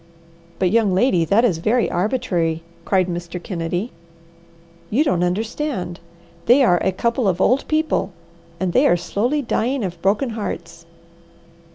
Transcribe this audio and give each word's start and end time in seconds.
"But 0.57 0.71
young 0.71 0.95
lady, 0.95 1.25
that 1.25 1.45
is 1.45 1.59
very 1.59 1.87
arbitrary!" 1.87 2.63
cried 2.85 3.05
Mr. 3.07 3.37
Kennedy. 3.39 3.91
"You 4.89 5.03
don't 5.03 5.23
understand! 5.23 5.99
They 6.47 6.63
are 6.63 6.79
a 6.81 6.91
couple 6.91 7.27
of 7.27 7.39
old 7.39 7.67
people, 7.67 8.11
and 8.59 8.73
they 8.73 8.87
are 8.87 8.97
slowly 8.97 9.43
dying 9.43 9.83
of 9.83 10.01
broken 10.01 10.31
hearts!" 10.31 10.87